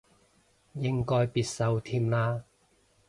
[0.73, 2.43] 應該必修添啦